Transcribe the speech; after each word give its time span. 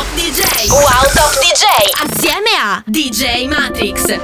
Top 0.00 0.14
DJ. 0.14 0.70
Wow 0.70 0.80
Top 1.12 1.30
DJ. 1.42 1.66
Assieme 2.08 2.48
a 2.58 2.82
DJ 2.86 3.46
Matrix. 3.48 4.18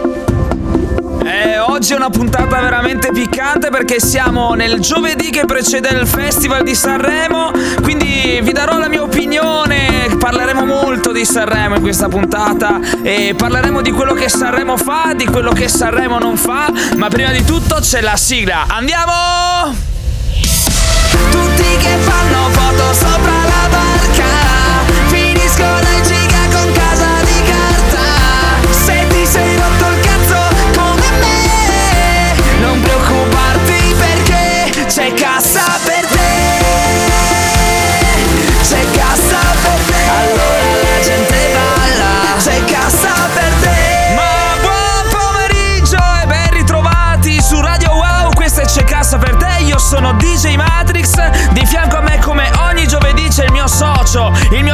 Eh, 1.23 1.59
oggi 1.59 1.93
è 1.93 1.97
una 1.97 2.09
puntata 2.09 2.59
veramente 2.61 3.13
piccante 3.13 3.69
perché 3.69 4.01
siamo 4.01 4.55
nel 4.55 4.81
giovedì 4.81 5.29
che 5.29 5.45
precede 5.45 5.91
il 5.91 6.07
Festival 6.07 6.63
di 6.63 6.75
Sanremo, 6.75 7.51
quindi 7.83 8.41
vi 8.43 8.53
darò 8.53 8.79
la 8.79 8.89
mia 8.89 9.03
opinione, 9.03 10.17
parleremo 10.19 10.65
molto 10.65 11.13
di 11.13 11.27
Sanremo 11.27 11.75
in 11.75 11.83
questa 11.83 12.09
puntata 12.09 12.81
e 13.03 13.35
parleremo 13.37 13.83
di 13.83 13.91
quello 13.91 14.15
che 14.15 14.31
Sanremo 14.31 14.79
fa, 14.79 15.13
di 15.15 15.27
quello 15.27 15.53
che 15.53 15.69
Sanremo 15.69 16.19
non 16.19 16.39
fa, 16.39 16.73
ma 16.97 17.09
prima 17.09 17.33
di 17.33 17.45
tutto 17.45 17.81
c'è 17.81 18.01
la 18.01 18.17
sigla. 18.17 18.65
Andiamo! 18.67 19.75
Tutti 21.31 21.77
che 21.77 21.97
fanno 21.99 22.49
foto 22.49 22.95
sopra 22.95 23.33
la 23.45 23.69
barca 23.69 24.56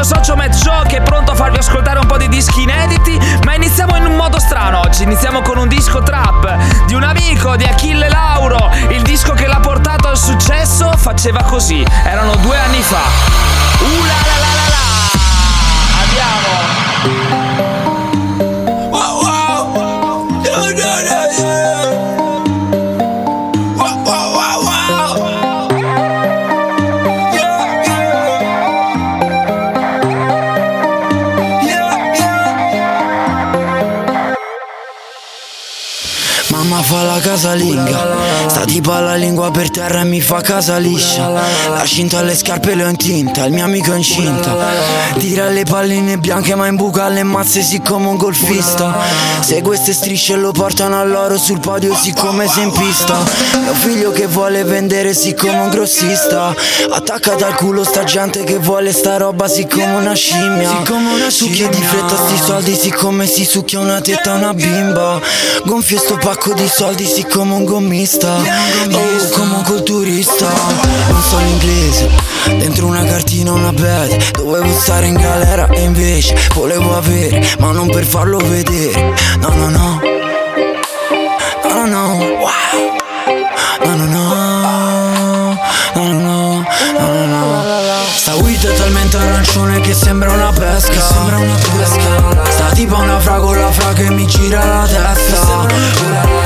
mio 0.02 0.16
socio 0.16 0.34
Matt 0.34 0.54
Joe, 0.56 0.84
che 0.86 0.96
è 0.96 1.02
pronto 1.02 1.30
a 1.30 1.34
farvi 1.36 1.58
ascoltare 1.58 2.00
un 2.00 2.06
po' 2.06 2.16
di 2.16 2.28
dischi 2.28 2.62
inediti. 2.62 3.16
Ma 3.44 3.54
iniziamo 3.54 3.96
in 3.96 4.04
un 4.04 4.16
modo 4.16 4.40
strano 4.40 4.80
oggi. 4.80 5.04
Iniziamo 5.04 5.42
con 5.42 5.58
un 5.58 5.68
disco 5.68 6.02
trap 6.02 6.84
di 6.86 6.94
un 6.94 7.04
amico 7.04 7.54
di 7.56 7.64
Achille 7.64 8.08
Lauro. 8.08 8.70
Il 8.88 9.02
disco 9.02 9.32
che 9.32 9.46
l'ha 9.46 9.60
portato 9.60 10.08
al 10.08 10.18
successo 10.18 10.90
faceva 10.96 11.42
così. 11.42 11.86
Erano 12.04 12.34
due 12.36 12.58
anni 12.58 12.80
fa. 12.80 13.02
Uh 13.78 14.04
la 14.04 14.18
la 14.26 14.38
la 14.40 14.52
la 14.58 14.66
la. 14.74 14.80
Andiamo. 16.02 17.91
Mamma 36.62 36.80
fa 36.80 37.02
la 37.02 37.18
casalinga. 37.18 38.06
Sta 38.46 38.64
tipo 38.64 38.92
la 38.92 39.16
lingua 39.16 39.50
per 39.50 39.68
terra 39.68 40.02
e 40.02 40.04
mi 40.04 40.20
fa 40.20 40.40
casa 40.40 40.76
liscia. 40.76 41.28
La 41.28 41.84
cinta 41.84 42.18
alle 42.18 42.36
scarpe 42.36 42.76
le 42.76 42.84
ho 42.84 42.88
in 42.88 42.96
tinta 42.96 43.46
Il 43.46 43.52
mio 43.52 43.64
amico 43.64 43.92
è 43.92 43.96
incinta. 43.96 44.56
Tira 45.18 45.48
le 45.48 45.64
palline 45.64 46.18
bianche 46.18 46.54
ma 46.54 46.68
imbuca 46.68 47.08
le 47.08 47.24
mazze 47.24 47.62
siccome 47.62 48.06
un 48.06 48.16
golfista. 48.16 48.96
Se 49.40 49.60
queste 49.60 49.92
strisce 49.92 50.36
lo 50.36 50.52
portano 50.52 51.00
all'oro 51.00 51.36
sul 51.36 51.58
podio 51.58 51.96
siccome 51.96 52.46
sei 52.46 52.62
in 52.62 52.70
pista. 52.70 53.18
Mio 53.60 53.74
figlio 53.74 54.12
che 54.12 54.28
vuole 54.28 54.62
vendere 54.62 55.14
siccome 55.14 55.58
un 55.58 55.68
grossista. 55.68 56.54
Attaccata 56.92 57.44
al 57.44 57.56
culo 57.56 57.82
sta 57.82 58.04
gente 58.04 58.44
che 58.44 58.58
vuole 58.58 58.92
sta 58.92 59.16
roba 59.16 59.48
siccome 59.48 59.94
una 59.94 60.14
scimmia. 60.14 60.68
Siccome 60.68 61.12
una 61.12 61.28
Succhia 61.28 61.66
di 61.66 61.82
fretta 61.82 62.14
sti 62.16 62.36
soldi 62.36 62.76
siccome 62.76 63.26
si 63.26 63.44
succhia 63.44 63.80
una 63.80 64.00
tetta 64.00 64.34
a 64.34 64.36
una 64.36 64.54
bimba. 64.54 65.18
Gonfio 65.64 65.98
sto 65.98 66.16
pacco 66.18 66.50
di 66.54 66.68
soldi 66.68 67.06
siccome 67.06 67.54
un 67.54 67.64
gommista. 67.64 68.36
Oh 68.36 69.28
come 69.32 69.54
un 69.54 69.62
culturista. 69.64 70.50
Non 71.08 71.22
so 71.22 71.38
l'inglese 71.38 72.08
Dentro 72.46 72.86
una 72.86 73.04
cartina 73.04 73.52
una 73.52 73.72
bed. 73.72 74.32
Dovevo 74.32 74.72
stare 74.78 75.06
in 75.06 75.14
galera 75.14 75.68
e 75.68 75.82
invece 75.82 76.36
volevo 76.54 76.96
avere 76.96 77.46
Ma 77.58 77.70
non 77.72 77.88
per 77.90 78.04
farlo 78.04 78.38
vedere. 78.38 79.14
No 79.40 79.48
no 79.54 79.68
no. 79.68 80.00
No 81.64 81.74
no 81.74 81.86
no. 81.86 82.16
Wow. 82.16 83.00
No 83.84 83.94
no 83.94 84.04
no. 84.04 85.58
No 85.94 86.04
no 86.04 86.18
no. 86.18 86.64
No 86.98 87.12
no 87.12 87.26
no. 87.26 87.62
Sta 88.14 88.34
weed 88.36 88.64
è 88.64 88.74
talmente 88.74 89.16
arancione 89.16 89.80
che 89.80 89.94
sembra 89.94 90.32
una 90.32 90.52
pesca. 90.52 91.00
Sembra 91.00 91.38
una 91.38 91.54
pesca. 91.54 92.50
Sta 92.50 92.70
tipo 92.72 92.96
una 92.96 93.18
fragola 93.20 93.70
fra 93.70 93.92
che 93.92 94.10
mi 94.10 94.26
gira 94.26 94.64
la 94.64 94.86
testa 94.86 96.41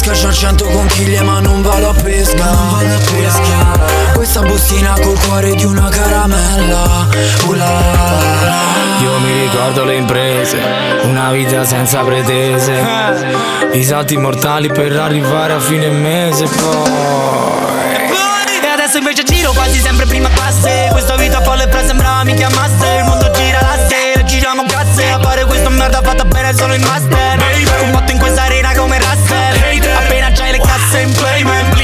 tasca 0.00 0.12
c'ho 0.12 0.32
100 0.32 0.64
conchiglie 0.64 1.20
ma 1.22 1.40
non 1.40 1.62
vado 1.62 1.90
a 1.90 1.94
pesca. 1.94 2.44
Non 2.44 2.70
vado 2.70 2.94
a 2.94 2.98
pesca. 2.98 4.12
Questa 4.14 4.40
bustina 4.42 4.94
col 5.00 5.18
cuore 5.20 5.54
di 5.54 5.64
una 5.64 5.88
caramella. 5.88 7.06
Uh 7.44 7.52
la 7.52 7.64
la 7.64 7.80
la 7.80 8.40
la. 8.42 8.58
Io 9.02 9.18
mi 9.18 9.40
ricordo 9.42 9.84
le 9.84 9.96
imprese, 9.96 10.58
una 11.04 11.30
vita 11.30 11.64
senza 11.64 12.02
pretese, 12.02 12.84
i 13.72 13.82
salti 13.82 14.16
mortali 14.16 14.68
per 14.68 14.94
arrivare 14.98 15.54
a 15.54 15.60
fine 15.60 15.88
mese 15.88 16.44
poi. 16.44 16.90
E 18.62 18.68
adesso 18.72 18.98
invece 18.98 19.22
giro 19.24 19.52
quasi 19.52 19.78
sempre 19.78 20.06
prima 20.06 20.28
classe. 20.28 20.88
Questa 20.92 21.16
vita 21.16 21.40
folle 21.42 21.66
pre 21.68 21.86
sembra 21.86 22.22
mi 22.24 22.34
chiamasse. 22.34 22.96
Il 22.98 23.04
mondo 23.04 23.30
gira 23.32 23.60
la 23.60 23.88
sera, 23.88 24.22
giriamo 24.22 24.64
grazie. 24.64 25.10
A 25.10 25.18
fare 25.20 25.44
questa 25.44 25.68
merda 25.68 26.00
fatta 26.02 26.24
bene 26.24 26.54
solo 26.54 26.74
in 26.74 26.82
master. 26.82 27.38
Combatto 27.78 28.12
in 28.12 28.18
questa 28.18 28.42
arena 28.42 28.74
come 28.74 29.00
Appena 29.00 29.09
casse 30.90 31.02
in 31.02 31.12
playment 31.12 31.74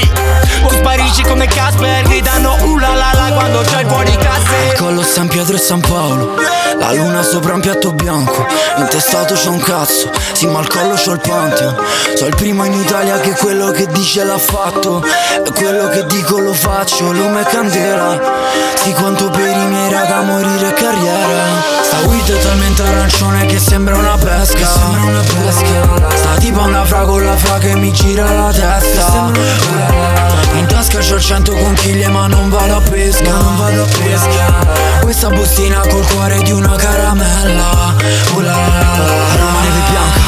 Tu 0.61 0.75
sparisci 0.75 1.23
come 1.23 1.47
Casper 1.47 2.03
Gridando 2.03 2.55
uh 2.63 2.77
la 2.77 2.89
la 2.89 2.95
la 2.95 3.06
quando 3.37 3.61
c'hai 3.61 3.83
il 3.83 3.87
fuori 3.87 4.17
classe 4.17 4.73
Collo 4.77 5.03
San 5.03 5.27
Pietro 5.27 5.55
e 5.55 5.59
San 5.59 5.79
Paolo. 5.79 6.35
La 6.79 6.91
luna 6.93 7.21
sopra 7.21 7.53
un 7.53 7.61
piatto 7.61 7.93
bianco. 7.93 8.45
Intestato 8.77 9.35
c'ho 9.35 9.51
un 9.51 9.59
cazzo. 9.59 10.09
Sì 10.33 10.47
ma 10.47 10.59
al 10.59 10.67
collo 10.67 10.95
c'ho 10.95 11.13
il 11.13 11.19
Pantheon. 11.19 11.75
So 12.15 12.25
il 12.25 12.35
primo 12.35 12.63
in 12.63 12.73
Italia 12.73 13.19
che 13.19 13.31
quello 13.31 13.71
che 13.71 13.87
dice 13.87 14.23
l'ha 14.23 14.37
fatto. 14.37 15.03
E 15.03 15.51
quello 15.51 15.87
che 15.89 16.05
dico 16.05 16.39
lo 16.39 16.53
faccio. 16.53 17.11
Lume 17.11 17.41
e 17.41 17.45
candela. 17.45 18.19
Sì 18.83 18.91
quanto 18.93 19.29
per 19.29 19.55
i 19.55 19.65
miei 19.65 19.91
raga 19.91 20.21
morire 20.21 20.73
carriera. 20.73 21.43
Sta 21.81 21.97
weed 22.05 22.31
è 22.31 22.39
talmente 22.39 22.81
arancione 22.83 23.45
che 23.45 23.59
sembra 23.59 23.97
una 23.97 24.17
pesca. 24.17 24.65
Sembra 24.65 25.01
una 25.01 25.21
pesca. 25.21 26.15
Sta 26.15 26.35
tipo 26.39 26.61
una 26.61 26.85
fragola 26.85 27.35
fra 27.35 27.57
che 27.57 27.75
mi 27.75 27.91
gira 27.91 28.31
la 28.31 28.51
testa. 28.51 29.31
In 30.53 30.65
tasca 30.65 30.99
c'ho 30.99 31.19
100 31.19 31.51
conchiglie 31.53 32.07
ma 32.07 32.27
non 32.27 32.49
vado 32.49 32.77
a 32.77 32.81
pesca 32.81 33.26
Non 33.29 33.55
vado 33.57 33.83
a 33.83 33.85
pesca 33.85 34.45
Questa 35.01 35.29
bustina 35.29 35.79
col 35.87 36.05
cuore 36.07 36.41
di 36.43 36.51
una 36.51 36.75
caramella. 36.75 37.95
Uh 38.33 38.39
la 38.39 38.51
la 38.51 38.67
la 38.67 39.07
la 39.35 39.61
neve 39.61 39.81
bianca 39.89 40.26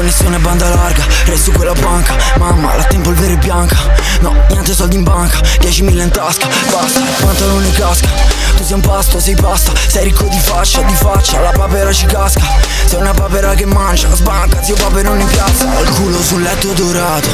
Connessione 0.00 0.38
banda 0.38 0.66
larga 0.66 1.04
Resto 1.26 1.50
su 1.50 1.52
quella 1.52 1.74
banca. 1.74 2.16
Mamma 2.38 2.74
la 2.74 2.84
tempo 2.84 3.12
è 3.12 3.36
bianca. 3.36 3.76
No, 4.20 4.34
niente 4.48 4.72
soldi 4.72 4.96
in 4.96 5.02
banca 5.02 5.38
10.000 5.60 6.00
in 6.00 6.10
tasca. 6.10 6.48
Basta, 6.70 7.02
pantalone 7.20 7.70
casca. 7.72 8.08
Tu 8.56 8.64
sei 8.64 8.76
un 8.76 8.80
pasto, 8.80 9.20
sei 9.20 9.34
pasta. 9.34 9.72
Sei 9.88 10.04
ricco 10.04 10.24
di 10.24 10.38
faccia, 10.38 10.80
di 10.80 10.94
faccia 10.94 11.40
La 11.40 11.50
papera 11.50 11.92
ci 11.92 12.06
casca. 12.06 12.40
Sei 12.86 12.98
una 12.98 13.12
papera 13.12 13.54
che 13.54 13.66
mangia 13.66 14.12
Sbanca, 14.14 14.62
zio 14.64 14.74
paperone 14.74 15.22
in 15.22 15.28
piazza 15.28 15.64
Ho 15.64 15.82
il 15.82 15.90
culo 15.90 16.20
sul 16.20 16.42
letto 16.42 16.72
dorato 16.72 17.28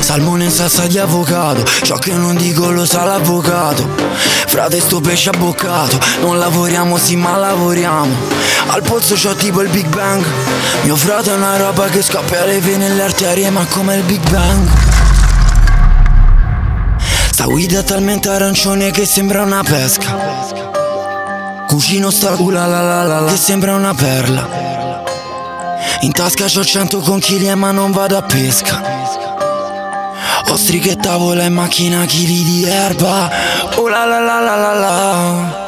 Salmone 0.00 0.44
in 0.44 0.50
salsa 0.50 0.86
di 0.86 0.98
avocado. 0.98 1.62
Ciò 1.82 1.96
che 1.96 2.12
non 2.12 2.34
dico 2.34 2.70
lo 2.70 2.84
sa 2.84 3.04
l'avvocato. 3.04 3.88
Frate 4.46 4.80
sto 4.80 5.00
pesce 5.00 5.30
abboccato. 5.30 5.98
Non 6.20 6.38
lavoriamo 6.38 6.96
sì 6.96 7.14
ma 7.14 7.36
lavoriamo. 7.36 8.14
Al 8.68 8.82
pozzo 8.82 9.14
c'ho 9.14 9.34
tipo 9.34 9.62
il 9.62 9.68
Big 9.68 9.86
Bang. 9.86 10.24
Mio 10.82 10.96
frate 10.96 11.30
è 11.30 11.34
una 11.34 11.56
roba 11.56 11.86
che 11.86 12.02
scoppia 12.06 12.44
le 12.44 12.60
vene 12.60 12.86
e 12.86 12.90
le 12.90 13.02
arterie 13.02 13.50
Ma 13.50 13.66
come 13.66 13.96
il 13.96 14.02
Big 14.04 14.30
Bang. 14.30 14.68
Sta 17.32 17.46
guida 17.46 17.82
talmente 17.82 18.28
arancione 18.28 18.92
che 18.92 19.04
sembra 19.04 19.42
una 19.42 19.64
pesca. 19.64 20.16
Cucino 21.66 22.10
sta 22.10 22.36
la 22.38 22.66
la 22.66 22.80
la 22.80 23.02
la 23.02 23.24
Che 23.24 23.36
sembra 23.36 23.74
una 23.74 23.92
perla. 23.92 25.02
In 26.02 26.12
tasca 26.12 26.44
c'ho 26.46 26.64
100 26.64 27.00
conchiglie 27.00 27.56
ma 27.56 27.72
non 27.72 27.90
vado 27.90 28.16
a 28.16 28.22
pesca. 28.22 28.80
Ostriche 30.48 30.94
tavola 30.94 31.42
e 31.42 31.48
macchina 31.48 32.04
chili 32.04 32.44
di 32.44 32.64
erba. 32.64 33.28
Oh 33.74 33.88
la 33.88 34.04
la 34.04 34.20
la 34.20 34.38
la 34.38 34.54
la 34.54 34.72
la 34.74 35.65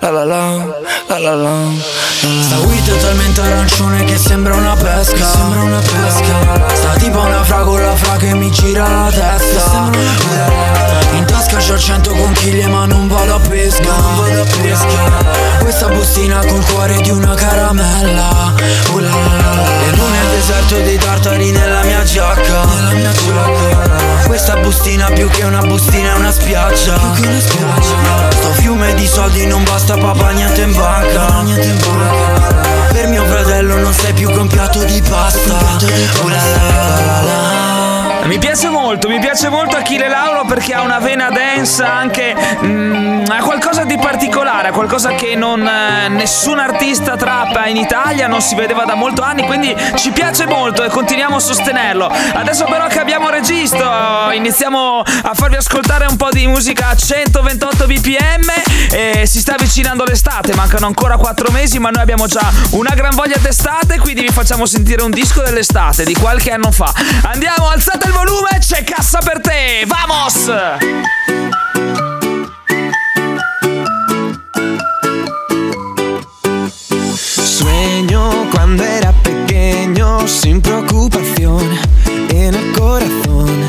La 0.00 0.10
la 0.10 0.24
la 0.24 0.64
la 1.08 1.18
la 1.18 1.34
la. 1.34 1.70
Sta 2.40 2.58
weed 2.58 2.88
è 2.88 3.00
talmente 3.00 3.40
arancione 3.40 4.04
che 4.04 4.16
sembra 4.16 4.54
una 4.54 4.76
pesca. 4.76 5.24
Sembra 5.24 5.62
una 5.62 5.80
pesca. 5.80 6.74
Sta 6.74 6.90
tipo 6.98 7.18
una 7.18 7.42
fragola 7.42 7.94
fra 7.96 8.16
che 8.16 8.32
mi 8.34 8.48
gira 8.50 8.88
la 8.88 9.10
testa. 9.10 9.90
In 11.16 11.24
tasca 11.24 11.56
c'ho 11.56 11.76
100 11.76 12.12
conchiglie 12.12 12.68
ma 12.68 12.86
non 12.86 13.08
vado 13.08 13.34
a 13.34 13.40
pesca. 13.40 13.90
Non 13.90 14.16
vado 14.16 14.42
a 14.42 14.44
pesca. 14.60 15.58
Questa 15.58 15.88
bustina 15.88 16.44
col 16.46 16.64
cuore 16.66 17.00
di 17.00 17.10
una 17.10 17.34
caramella. 17.34 18.54
Uh 18.92 18.98
la 18.98 19.10
la 19.10 19.36
la 19.36 19.64
E 19.86 19.96
non 19.96 20.14
è 20.14 20.36
deserto 20.36 20.74
dei 20.76 20.98
tartari 20.98 21.50
nella 21.50 21.82
mia 21.82 22.04
giacca. 22.04 22.64
Nella 22.64 22.92
mia 22.92 23.10
giacca. 23.12 24.26
Questa 24.26 24.56
bustina 24.56 25.10
più 25.10 25.28
che 25.28 25.42
una 25.44 25.62
bustina 25.62 26.12
è 26.12 26.16
una 26.16 26.30
spiaggia. 26.30 26.94
Più 26.94 27.22
che 27.22 27.28
una 27.28 27.40
spiaggia. 27.40 28.30
Sto 28.30 28.52
fiume 28.52 28.94
di 28.94 29.06
soldi 29.06 29.46
non 29.46 29.64
basta 29.64 29.87
papà 29.96 30.30
niente 30.30 30.62
in 30.62 30.72
banca. 30.72 31.42
Niente 31.42 31.66
in 31.66 31.78
banca. 31.78 32.88
Per 32.92 33.06
mio 33.06 33.24
fratello 33.24 33.76
non 33.76 33.92
sei 33.92 34.12
più 34.12 34.30
con 34.30 34.46
piatto 34.46 34.84
di 34.84 35.00
pasta. 35.08 35.56
Uh 36.22 36.28
la 36.28 36.36
la 36.36 36.68
la 36.68 36.88
la 36.88 37.22
la 37.22 37.67
mi 38.24 38.38
piace 38.38 38.68
molto, 38.68 39.08
mi 39.08 39.18
piace 39.18 39.48
molto 39.48 39.76
Achille 39.76 40.08
Lauro 40.08 40.44
perché 40.44 40.74
ha 40.74 40.82
una 40.82 40.98
vena 40.98 41.30
densa 41.30 41.92
anche. 41.92 42.34
Mm, 42.62 43.24
ha 43.28 43.42
qualcosa 43.42 43.84
di 43.84 43.96
particolare, 43.98 44.70
qualcosa 44.70 45.12
che 45.12 45.34
non, 45.34 45.66
eh, 45.66 46.08
nessun 46.08 46.58
artista 46.58 47.16
trappa 47.16 47.66
in 47.66 47.76
Italia 47.76 48.26
non 48.26 48.40
si 48.40 48.54
vedeva 48.54 48.84
da 48.84 48.94
molto 48.94 49.22
anni, 49.22 49.44
quindi 49.44 49.74
ci 49.96 50.10
piace 50.10 50.46
molto 50.46 50.82
e 50.84 50.88
continuiamo 50.88 51.36
a 51.36 51.40
sostenerlo. 51.40 52.10
Adesso 52.34 52.64
però 52.64 52.86
che 52.86 52.98
abbiamo 52.98 53.30
registro, 53.30 54.30
iniziamo 54.32 55.00
a 55.00 55.34
farvi 55.34 55.56
ascoltare 55.56 56.06
un 56.06 56.16
po' 56.16 56.30
di 56.30 56.46
musica 56.46 56.88
a 56.88 56.96
128 56.96 57.86
bpm 57.86 58.50
e 58.90 59.26
si 59.26 59.40
sta 59.40 59.54
avvicinando 59.54 60.04
l'estate, 60.04 60.54
mancano 60.54 60.86
ancora 60.86 61.16
4 61.16 61.50
mesi, 61.50 61.78
ma 61.78 61.90
noi 61.90 62.02
abbiamo 62.02 62.26
già 62.26 62.50
una 62.70 62.94
gran 62.94 63.14
voglia 63.14 63.36
d'estate, 63.38 63.98
quindi 63.98 64.22
vi 64.22 64.32
facciamo 64.32 64.66
sentire 64.66 65.02
un 65.02 65.10
disco 65.10 65.42
dell'estate 65.42 66.04
di 66.04 66.14
qualche 66.14 66.50
anno 66.50 66.70
fa. 66.70 66.92
Andiamo, 67.22 67.68
alzate 67.68 68.07
il 68.08 68.14
volume, 68.14 68.58
c'è 68.58 68.82
cassa 68.84 69.18
per 69.18 69.40
te! 69.40 69.84
Vamos! 69.86 70.50
Sueño 77.16 78.48
cuando 78.52 78.82
era 78.84 79.12
pequeño 79.22 80.26
sin 80.26 80.60
preocupación 80.60 81.62
en 82.30 82.54
el 82.54 82.72
corazón. 82.72 83.68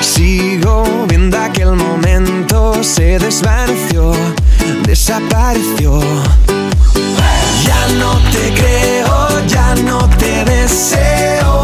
Sigo 0.00 0.84
viendo 1.08 1.38
aquel 1.38 1.72
momento, 1.72 2.82
se 2.82 3.18
desvaneció, 3.18 4.12
desapareció. 4.84 6.00
Ya 7.66 7.88
no 7.98 8.18
te 8.30 8.52
creo, 8.54 9.46
ya 9.46 9.74
no 9.76 10.08
te 10.18 10.44
deseo. 10.44 11.62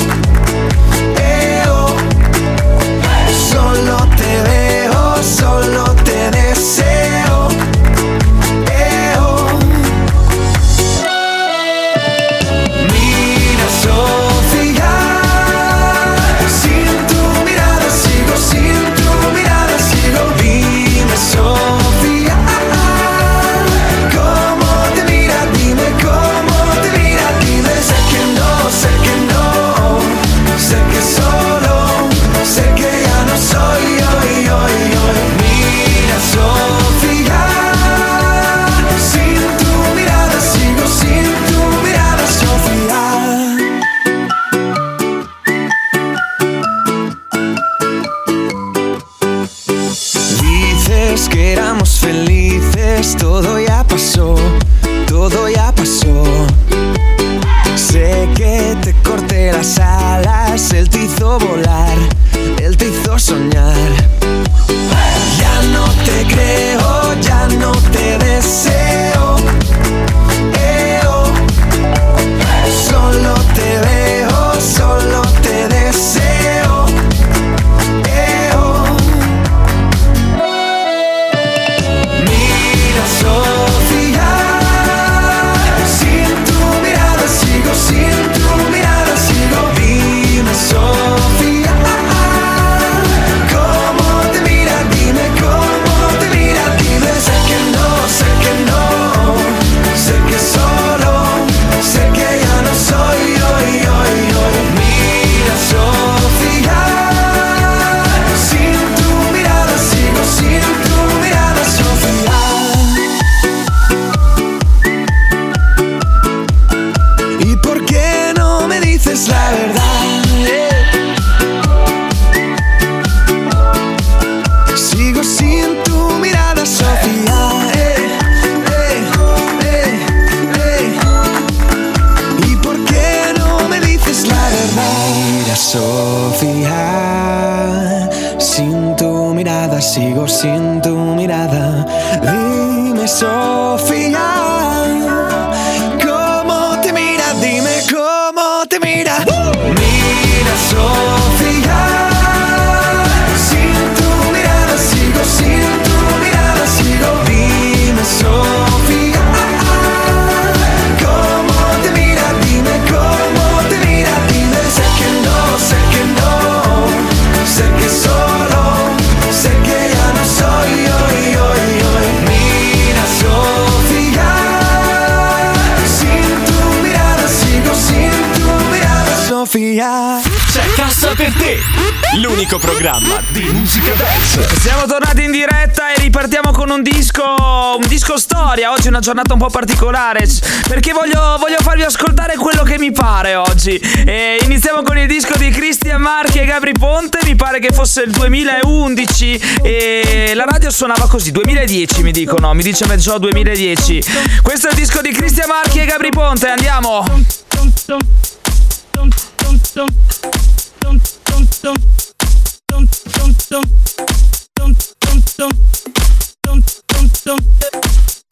Una 188.99 189.01
giornata 189.01 189.33
un 189.33 189.39
po' 189.39 189.49
particolare 189.49 190.27
perché 190.67 190.93
voglio, 190.93 191.37
voglio 191.39 191.59
farvi 191.61 191.83
ascoltare 191.83 192.37
quello 192.37 192.63
che 192.65 192.79
mi 192.79 192.91
pare 192.91 193.37
oggi. 193.37 193.77
E 193.79 194.39
iniziamo 194.43 194.83
con 194.83 194.99
il 194.99 195.07
disco 195.07 195.37
di 195.37 195.51
Cristian 195.51 196.01
Marchi 196.01 196.39
e 196.39 196.45
Gabri 196.45 196.73
Ponte. 196.73 197.21
Mi 197.23 197.37
pare 197.37 197.61
che 197.61 197.73
fosse 197.73 198.03
il 198.03 198.11
2011 198.11 199.41
e 199.63 200.33
la 200.35 200.45
radio 200.45 200.71
suonava 200.71 201.07
così. 201.07 201.31
2010 201.31 202.03
mi 202.03 202.13
dicono, 202.13 202.53
mi 202.55 202.63
dice 202.63 202.87
Mezzò 202.87 203.19
2010. 203.19 204.03
Questo 204.43 204.69
è 204.69 204.71
il 204.71 204.77
disco 204.77 205.01
di 205.01 205.11
Cristian 205.13 205.49
Marchi 205.49 205.79
e 205.79 205.85
Gabri 205.85 206.11
Ponte. 206.11 206.49
Andiamo. 206.49 207.05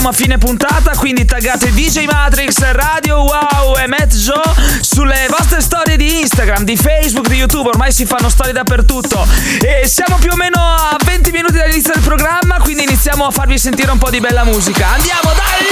siamo 0.00 0.08
a 0.08 0.12
fine 0.12 0.38
puntata, 0.38 0.92
quindi 0.96 1.24
taggate 1.24 1.72
DJ 1.72 2.06
Matrix, 2.06 2.58
Radio 2.70 3.22
Wow 3.22 3.76
e 3.76 3.86
Matt 3.86 4.14
Joe 4.14 4.40
sulle 4.80 5.26
vostre 5.28 5.60
storie 5.60 5.96
di 5.96 6.20
Instagram, 6.20 6.62
di 6.62 6.76
Facebook, 6.76 7.28
di 7.28 7.34
YouTube, 7.34 7.68
ormai 7.68 7.92
si 7.92 8.06
fanno 8.06 8.28
storie 8.30 8.52
dappertutto. 8.52 9.26
E 9.60 9.86
siamo 9.86 10.16
più 10.18 10.30
o 10.30 10.36
meno 10.36 10.58
a 10.58 10.96
20 11.04 11.32
minuti 11.32 11.58
dall'inizio 11.58 11.92
del 11.92 12.02
programma, 12.02 12.58
quindi 12.60 12.84
iniziamo 12.84 13.26
a 13.26 13.30
farvi 13.30 13.58
sentire 13.58 13.90
un 13.90 13.98
po' 13.98 14.10
di 14.10 14.20
bella 14.20 14.44
musica. 14.44 14.90
Andiamo, 14.90 15.32
dai! 15.34 15.70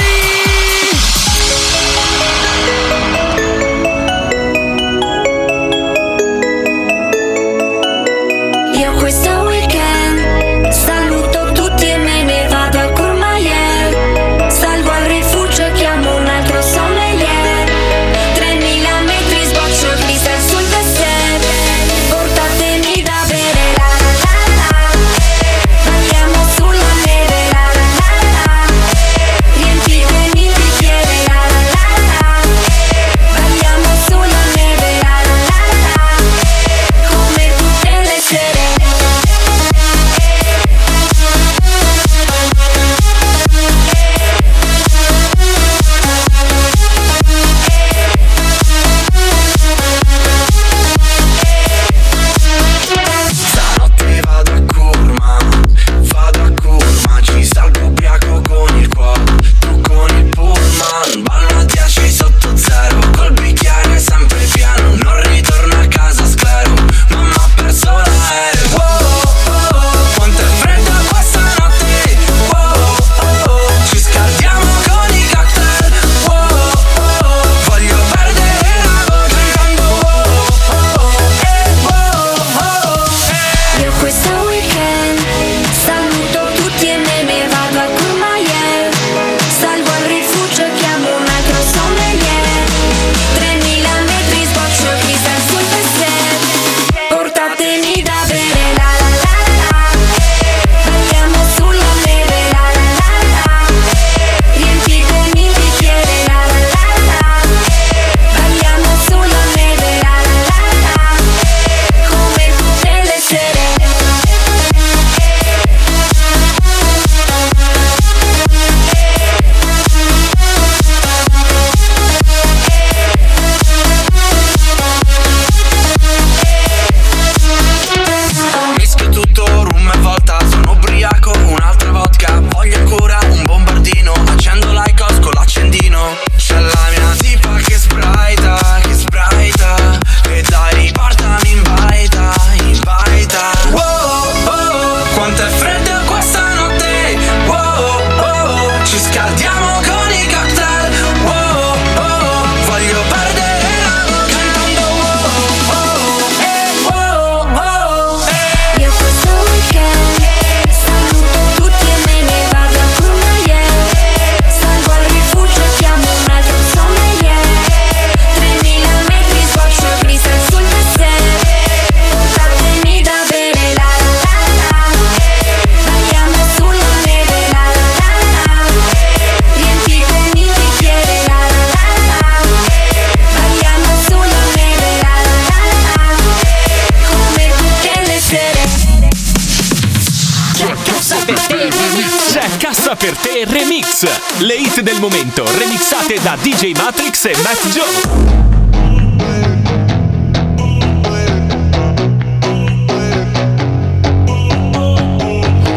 Del 194.98 195.00
momento 195.00 195.44
remixate 195.56 196.20
da 196.22 196.36
DJ 196.40 196.72
Matrix 196.74 197.24
e 197.26 197.36
Matt 197.42 197.68
Joe. 197.68 198.36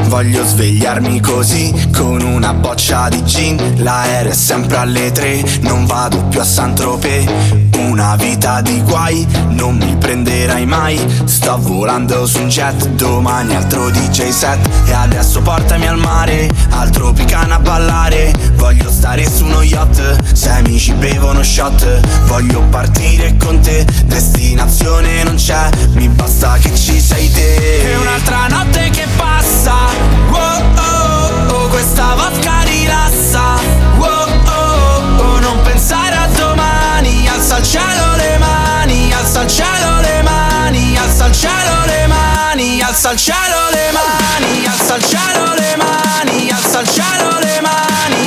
Voglio 0.07 0.43
svegliarmi 0.43 1.19
così 1.19 1.89
con 1.95 2.21
una 2.21 2.53
boccia 2.53 3.09
di 3.09 3.23
gin 3.23 3.75
L'aereo 3.77 4.31
è 4.31 4.35
sempre 4.35 4.77
alle 4.77 5.11
tre, 5.11 5.43
non 5.61 5.85
vado 5.85 6.23
più 6.25 6.39
a 6.39 6.43
Saint-Tropez 6.43 7.60
Una 8.01 8.15
vita 8.15 8.61
di 8.61 8.81
guai, 8.81 9.27
non 9.49 9.77
mi 9.77 9.95
prenderai 9.95 10.65
mai. 10.65 10.99
Sto 11.25 11.59
volando 11.59 12.25
su 12.25 12.41
un 12.41 12.47
jet, 12.47 12.87
domani 12.95 13.55
altro 13.55 13.91
DJ 13.91 14.29
set. 14.29 14.57
E 14.87 14.91
adesso 14.91 15.39
portami 15.43 15.85
al 15.85 15.99
mare, 15.99 16.49
al 16.71 16.89
Tropicana 16.89 17.55
a 17.55 17.59
ballare. 17.59 18.33
Voglio 18.55 18.89
stare 18.89 19.29
su 19.29 19.45
uno 19.45 19.61
yacht, 19.61 20.33
se 20.33 20.49
amici 20.49 20.93
bevono 20.93 21.43
shot. 21.43 22.25
Voglio 22.25 22.61
partire 22.71 23.37
con 23.37 23.59
te, 23.59 23.85
destinazione 24.05 25.21
non 25.21 25.35
c'è. 25.35 25.69
Mi 25.93 26.07
basta 26.07 26.57
che 26.57 26.73
ci 26.73 26.99
sei 26.99 27.31
te. 27.31 27.91
E 27.91 27.97
un'altra 27.97 28.47
notte 28.47 28.89
che 28.89 29.05
passa 29.15 30.10
Alza 41.21 41.29
al 41.29 41.35
cielo 41.35 41.85
le 41.85 42.07
mani, 42.07 42.81
alza 42.81 43.09
al 43.11 43.15
cielo 43.15 43.69
le 43.69 43.91
mani 43.91 44.65
Alza 44.65 44.95
al 44.95 45.03
cielo 45.03 45.53
le 45.53 45.75
mani, 45.77 46.49
alza 46.49 46.79
al 46.79 46.87
cielo 46.89 47.39
le 47.39 47.61
mani 47.61 48.20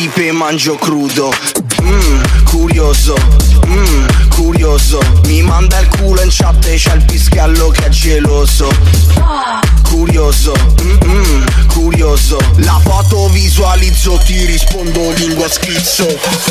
tipe 0.00 0.32
mangio 0.32 0.76
crudo. 0.76 1.30
Mmm, 1.82 2.22
curioso, 2.44 3.14
mmm, 3.66 4.06
curioso. 4.30 4.98
Mi 5.26 5.42
manda 5.42 5.78
il 5.78 5.88
culo 5.88 6.22
in 6.22 6.30
chat 6.30 6.64
e 6.68 6.76
c'è 6.76 6.94
il 6.94 7.04
pischello 7.04 7.68
che 7.68 7.84
è 7.84 7.88
geloso 7.90 9.69
Curioso, 9.90 10.52
mmm, 11.04 11.66
curioso. 11.66 12.38
La 12.58 12.80
foto 12.84 13.28
visualizzo, 13.30 14.20
ti 14.24 14.44
rispondo 14.44 15.10
lingua 15.16 15.48
schizzo 15.48 16.06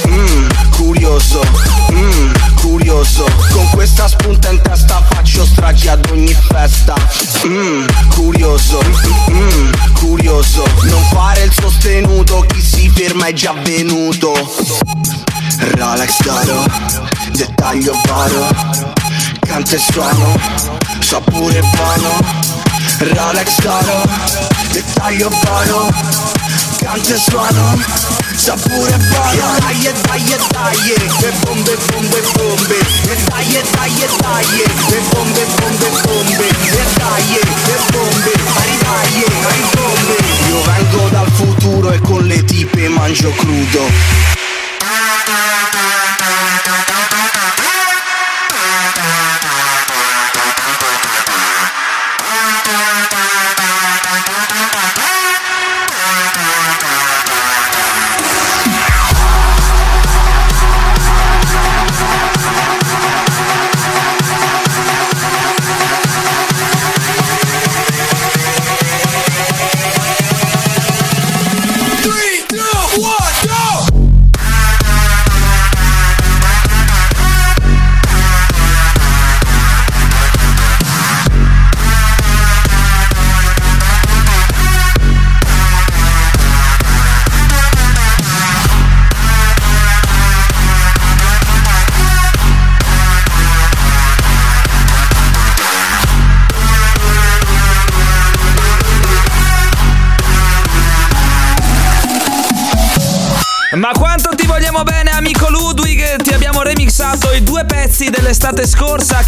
Mmm, 0.07 0.47
curioso, 0.71 1.41
mmm, 1.89 2.31
curioso. 2.55 3.23
Con 3.53 3.69
questa 3.69 4.09
spunta 4.09 4.49
in 4.49 4.61
testa 4.61 5.01
faccio 5.09 5.45
stragi 5.45 5.87
ad 5.87 6.05
ogni 6.11 6.35
festa. 6.49 6.95
Mmm, 7.45 7.85
curioso, 8.09 8.81
mmm, 9.29 9.71
curioso. 9.93 10.65
Non 10.81 11.01
fare 11.13 11.43
il 11.43 11.53
sostenuto, 11.53 12.41
chi 12.41 12.61
si 12.61 12.89
ferma 12.89 13.27
è 13.27 13.33
già 13.33 13.53
venuto. 13.53 14.33
Rolex 15.77 16.23
d'oro, 16.23 16.65
dettaglio 17.31 17.93
varo. 18.05 18.47
Canto 19.39 19.75
e 19.75 19.79
suono, 19.79 20.37
so 20.99 21.21
pure 21.21 21.61
buono 21.61 22.38
Rolex 22.99 23.61
d'oro, 23.61 24.03
dettaglio 24.73 25.29
varo 25.43 25.89
Canto 26.79 27.13
e 27.13 27.17
suono, 27.17 27.77
so 28.35 28.55
pure 28.67 28.97
buono. 28.97 29.59
Dai 29.59 29.85
e 29.85 29.93
dai 30.01 30.31
e 30.31 30.37
dai 30.51 30.91
e 30.91 31.31
bombe 31.45 31.77
bombe 31.87 32.21
bombe. 32.33 32.77
E 32.77 33.15
dai 33.25 33.55
e 33.55 33.63
dai 33.71 34.01
e 34.01 34.09
dai 34.19 34.61
e 34.61 34.99
bombe 35.11 35.45
bombe 35.59 35.89
bombe. 36.03 36.47
E 36.47 36.85
dai 36.97 37.35
e 37.35 37.41
bombe, 37.91 38.31
ari 38.55 38.77
dai 38.79 39.23
e 39.23 39.45
ari 39.45 39.63
bombe. 39.75 40.15
Io 40.49 40.61
vengo 40.63 41.09
dal 41.09 41.31
futuro 41.31 41.91
e 41.91 41.99
con 41.99 42.25
le 42.25 42.43
tipe 42.43 42.89
mangio 42.89 43.31
crudo 43.31 44.48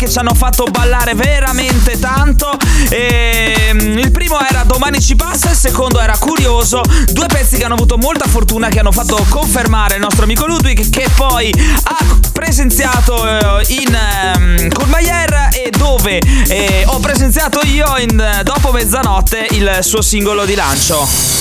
che 0.02 0.10
ci 0.10 0.18
hanno 0.18 0.34
fatto 0.34 0.64
ballare 0.64 1.14
veramente 1.14 2.00
tanto. 2.00 2.58
E 2.90 3.70
mm, 3.72 4.00
il 4.00 4.10
primo 4.10 4.40
era 4.40 4.64
Domani 4.64 5.00
ci 5.00 5.16
passa, 5.16 5.52
il 5.52 5.56
secondo 5.56 6.00
era 6.00 6.18
Curioso. 6.18 6.82
Due 7.12 7.28
pezzi 7.28 7.58
che 7.58 7.66
hanno 7.66 7.76
avuto 7.76 8.00
molta 8.00 8.28
fortuna, 8.28 8.70
che 8.70 8.80
hanno 8.80 8.92
fatto 8.92 9.24
confermare 9.30 9.96
il 9.96 10.02
nostro 10.02 10.24
amico 10.24 10.48
Ludwig, 10.48 10.90
che 10.90 11.08
poi 11.16 11.54
ha 11.84 12.20
presenziato 12.32 13.28
eh, 13.28 13.66
in 13.70 13.94
ehm, 13.94 14.70
Courmayeur 14.70 15.50
e 15.54 15.70
dove 15.70 16.18
eh, 16.48 16.84
ho 16.88 17.00
presenziato 17.00 17.60
io 17.66 17.98
in 17.98 18.40
Dopo 18.44 18.72
mezzanotte 18.72 19.50
il 19.52 19.80
suo 19.82 20.02
singolo 20.02 20.46
di 20.46 20.56
lancio. 20.56 21.41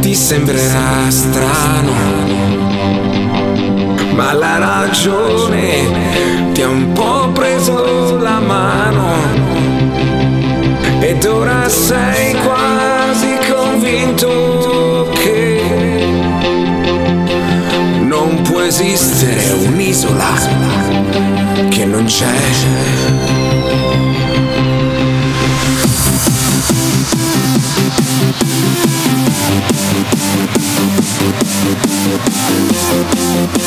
ti 0.00 0.14
sembrerà 0.14 1.10
strano, 1.10 1.92
ma 4.12 4.32
la 4.32 4.58
ragione 4.58 6.52
ti 6.52 6.62
ha 6.62 6.68
un 6.68 6.92
po' 6.92 7.28
preso 7.32 8.16
la 8.16 8.40
mano 8.40 9.14
ed 11.00 11.24
ora 11.24 11.68
sei 11.68 12.34
quasi 12.34 13.36
convinto 13.52 15.10
che 15.12 15.62
non 18.00 18.40
può 18.42 18.62
esistere 18.62 19.52
un'isola 19.52 20.34
che 21.68 21.84
non 21.84 22.04
c'è. 22.04 23.28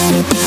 Seconda 0.04 0.44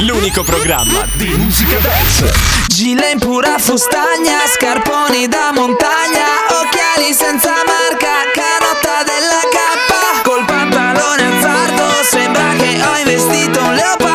l'unico 0.00 0.42
programma 0.42 1.04
di 1.14 1.28
musica 1.36 1.78
dance. 1.78 2.30
Gile 2.66 3.10
in 3.10 3.18
pura 3.18 3.58
fustagna, 3.58 4.38
scarponi 4.46 5.28
da 5.28 5.50
montagna, 5.52 6.26
occhiali 6.48 7.12
senza 7.12 7.50
marca, 7.50 8.24
canotta 8.32 9.02
della 9.04 9.42
K, 9.50 10.22
col 10.22 10.44
pantalone 10.44 11.36
azzardo, 11.36 12.02
sembra 12.02 12.52
che 12.56 12.80
ho 12.82 12.98
investito 12.98 13.62
un 13.62 13.74
leopardo. 13.74 14.09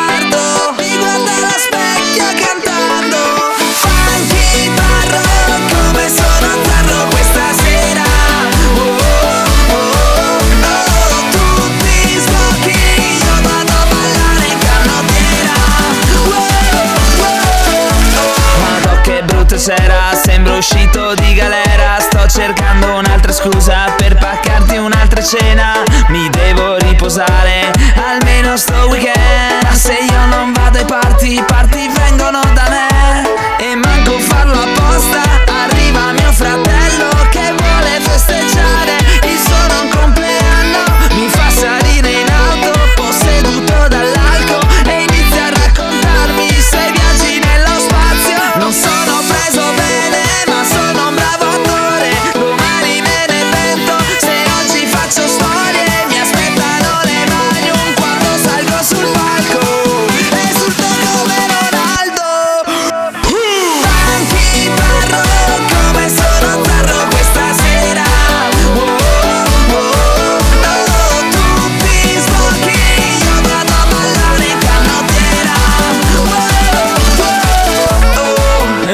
Scusa 23.36 23.94
per 23.98 24.16
paccarti 24.16 24.78
un'altra 24.78 25.22
cena. 25.22 25.84
Mi 26.08 26.30
devo 26.30 26.78
riposare, 26.78 27.74
almeno 27.96 28.56
sto 28.56 28.88
weekend. 28.88 29.70
Se 29.74 29.92
io 29.92 30.26
non 30.28 30.54
vado 30.54 30.78
ai 30.78 30.86
party, 30.86 31.44
party 31.44 31.95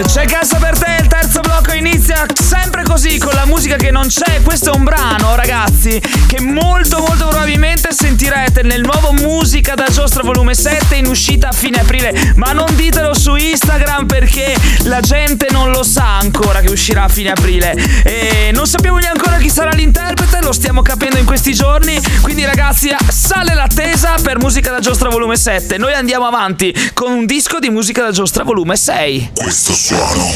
C'è 0.06 0.26
cassa 0.26 0.58
per 0.58 0.78
te, 0.78 0.98
il 1.00 1.08
terzo 1.08 1.40
blocco 1.42 1.74
inizia 1.74 2.26
sempre 2.34 2.81
così 3.02 3.18
con 3.18 3.34
la 3.34 3.48
musica 3.48 3.78
che 3.78 3.90
non 3.90 4.06
c'è. 4.06 4.44
Questo 4.44 4.72
è 4.72 4.76
un 4.76 4.84
brano, 4.84 5.34
ragazzi, 5.36 6.00
che 6.28 6.40
molto 6.40 7.00
molto 7.00 7.26
probabilmente 7.30 7.92
sentirete 7.92 8.62
nel 8.62 8.82
nuovo 8.82 9.12
Musica 9.12 9.74
da 9.74 9.88
Giostra 9.90 10.22
volume 10.22 10.54
7 10.54 10.98
in 10.98 11.08
uscita 11.08 11.48
a 11.48 11.52
fine 11.52 11.80
aprile. 11.80 12.34
Ma 12.36 12.52
non 12.52 12.68
ditelo 12.76 13.16
su 13.16 13.34
Instagram 13.34 14.06
perché 14.06 14.56
la 14.84 15.00
gente 15.00 15.48
non 15.50 15.72
lo 15.72 15.82
sa 15.82 16.20
ancora 16.20 16.60
che 16.60 16.70
uscirà 16.70 17.06
a 17.06 17.08
fine 17.08 17.32
aprile. 17.32 17.76
E 18.04 18.52
non 18.54 18.68
sappiamo 18.68 18.98
neanche 18.98 19.18
ancora 19.18 19.38
chi 19.38 19.50
sarà 19.50 19.72
l'interprete, 19.72 20.40
lo 20.44 20.52
stiamo 20.52 20.84
capendo 20.84 21.18
in 21.18 21.26
questi 21.26 21.56
giorni. 21.56 22.00
Quindi 22.22 22.46
ragazzi, 22.46 22.96
sale 23.08 23.56
l'attesa 23.56 24.14
per 24.22 24.38
Musica 24.38 24.70
da 24.70 24.80
Giostra 24.80 25.10
volume 25.10 25.38
7. 25.38 25.80
Noi 25.80 25.94
andiamo 25.94 26.28
avanti 26.28 26.72
con 26.94 27.12
un 27.12 27.26
disco 27.26 27.58
di 27.58 27.72
Musica 27.72 28.04
da 28.04 28.12
Giostra 28.12 28.44
volume 28.44 28.76
6. 28.76 29.32
Questo 29.34 29.74
suono 29.74 30.32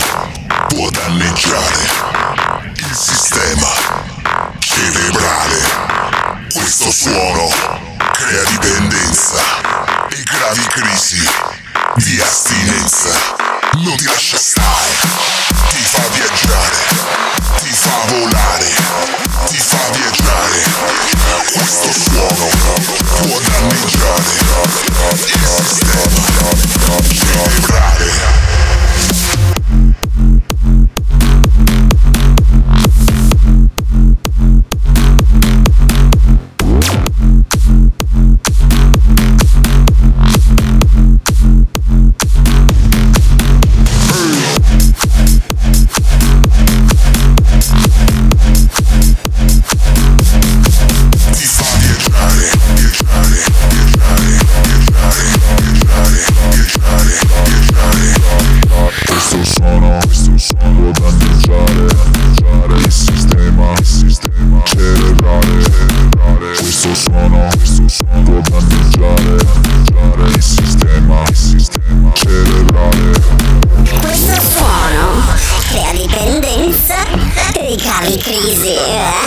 può 0.67 0.89
danneggiare 0.89 2.44
sistema 2.95 3.67
cerebrale. 4.60 5.62
Questo 6.53 6.89
suono 6.89 7.49
crea 8.13 8.43
dipendenza 8.45 9.38
e 10.10 10.23
gravi 10.23 10.65
crisi 10.67 11.29
di 11.95 12.21
astinenza. 12.21 13.10
Non 13.73 13.97
ti 13.97 14.05
lascia 14.05 14.38
stare, 14.38 14.91
ti 15.69 15.84
fa 15.84 16.08
viaggiare, 16.08 16.77
ti 17.60 17.73
fa 17.73 18.05
volare, 18.08 18.73
ti 19.49 19.58
fa 19.58 19.89
viaggiare. 19.91 20.63
Questo 21.51 21.91
suono 21.91 22.47
può 23.27 23.39
danneggiare 23.41 24.23
il 24.31 25.36
sistema 25.65 26.15
cerebrale. 27.13 28.74
sistema 64.15 64.62
cerebrale. 64.63 65.63
Questo 66.58 66.95
suono, 66.95 67.49
questo 67.58 67.84
suono 67.89 68.41
può 68.41 68.60
danneggiare, 68.60 69.36
danneggiare 69.36 70.28
il 70.30 70.41
sistema, 70.41 71.21
il 71.28 71.36
sistema 71.36 72.12
cerebrale. 72.13 73.12
Questo 73.99 74.39
suono 74.56 75.21
crea 75.67 75.91
dipendenza, 75.91 76.95
e 77.56 77.75
ricavi 77.75 78.17
crisi. 78.17 78.75
Eh? 78.75 79.24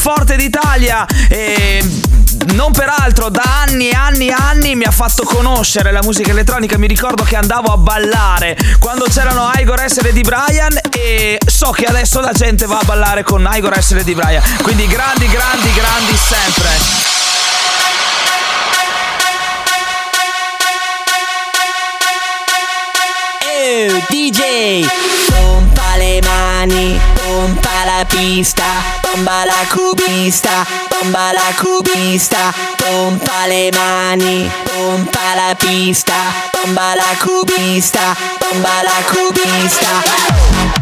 Forte 0.00 0.34
d'Italia 0.34 1.04
e 1.28 1.84
non 2.54 2.72
peraltro 2.72 3.28
da 3.28 3.42
anni 3.66 3.90
e 3.90 3.94
anni 3.94 4.28
e 4.28 4.32
anni 4.32 4.74
mi 4.74 4.84
ha 4.84 4.90
fatto 4.90 5.24
conoscere 5.24 5.92
la 5.92 6.00
musica 6.02 6.30
elettronica, 6.30 6.78
mi 6.78 6.86
ricordo 6.86 7.22
che 7.22 7.36
andavo 7.36 7.70
a 7.70 7.76
ballare 7.76 8.56
quando 8.78 9.04
c'erano 9.04 9.50
Igor 9.56 9.78
S. 9.86 10.10
di 10.10 10.22
Brian 10.22 10.74
e 10.90 11.38
so 11.46 11.70
che 11.72 11.84
adesso 11.84 12.20
la 12.20 12.32
gente 12.32 12.64
va 12.64 12.78
a 12.78 12.84
ballare 12.84 13.22
con 13.24 13.46
Igor 13.52 13.78
S. 13.78 14.00
di 14.02 14.14
Brian, 14.14 14.42
quindi 14.62 14.86
grandi, 14.86 15.28
grandi, 15.28 15.70
grandi 15.74 16.16
sempre. 16.16 16.68
Eh, 23.52 24.04
DJ 24.08 24.88
Pompa 25.28 25.96
le 25.98 26.22
mani, 26.22 26.98
pompa 27.12 27.84
la 27.84 28.04
pista 28.06 28.99
Bomba 29.12 29.44
la 29.44 29.66
cubista, 29.68 30.64
bomba 30.88 31.32
la 31.32 31.52
cubista 31.58 32.52
Pompa 32.76 33.46
le 33.48 33.70
mani, 33.72 34.48
pompa 34.64 35.34
la 35.34 35.54
pista 35.54 36.14
Bomba 36.52 36.94
la 36.94 37.16
cubista, 37.18 38.16
bomba 38.38 38.82
la 38.82 39.02
cubista 39.10 40.79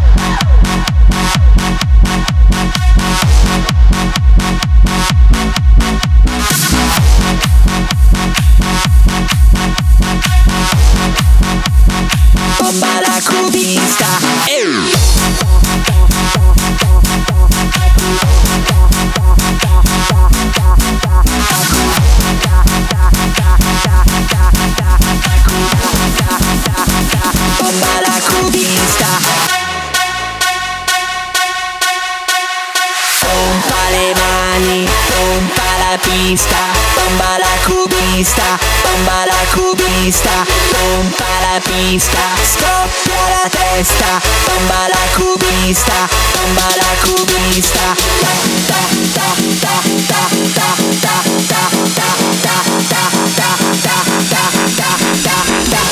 pista 36.09 36.57
Bomba 36.95 37.39
la 37.39 37.55
cubista, 37.67 38.59
bomba 38.83 39.25
la 39.27 39.43
cubista 39.53 40.45
Pompa 40.73 41.33
la 41.45 41.61
pista, 41.61 42.25
scoppia 42.43 43.23
la 43.29 43.49
testa 43.49 44.21
Bomba 44.47 44.89
la 44.89 45.05
cubista, 45.17 46.09
bomba 46.33 46.69
la 46.77 46.93
cubista. 47.05 47.95
Ta 48.21 48.35
ta 48.69 48.81
ta 49.15 49.29
ta 49.61 49.75
ta 50.09 50.23
ta 50.55 50.69
ta 50.97 50.99
ta 50.99 51.23
ta 51.49 51.67
ta 51.89 52.09
ta 52.09 52.99
ta 52.99 53.49
ta 53.49 53.97
ta 54.29 54.45
ta 54.77 54.91
ta 55.25 55.39
ta 55.71 55.88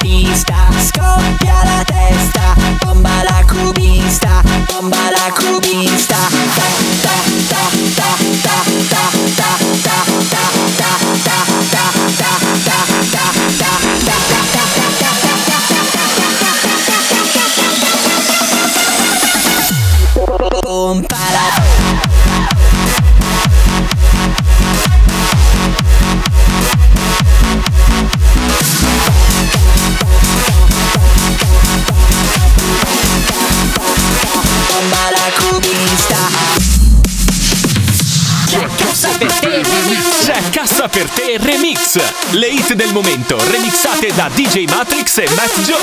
these 0.00 0.44
Le 41.90 42.48
hit 42.50 42.74
del 42.74 42.92
momento, 42.92 43.38
remixate 43.50 44.12
da 44.14 44.28
DJ 44.28 44.66
Matrix 44.68 45.16
e 45.16 45.28
Matt 45.34 45.58
Joe. 45.64 45.76